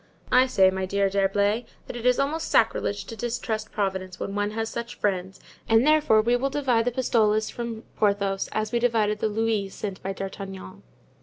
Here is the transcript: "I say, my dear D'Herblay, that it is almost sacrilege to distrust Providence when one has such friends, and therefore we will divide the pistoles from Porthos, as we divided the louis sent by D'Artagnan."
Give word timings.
"I 0.31 0.47
say, 0.47 0.71
my 0.71 0.87
dear 0.87 1.11
D'Herblay, 1.11 1.63
that 1.85 1.95
it 1.95 2.07
is 2.07 2.17
almost 2.17 2.49
sacrilege 2.49 3.05
to 3.05 3.15
distrust 3.15 3.71
Providence 3.71 4.19
when 4.19 4.33
one 4.33 4.49
has 4.49 4.67
such 4.67 4.95
friends, 4.95 5.39
and 5.69 5.85
therefore 5.85 6.23
we 6.23 6.35
will 6.35 6.49
divide 6.49 6.85
the 6.85 6.91
pistoles 6.91 7.51
from 7.51 7.83
Porthos, 7.97 8.49
as 8.51 8.71
we 8.71 8.79
divided 8.79 9.19
the 9.19 9.29
louis 9.29 9.69
sent 9.69 10.01
by 10.01 10.11
D'Artagnan." 10.13 10.81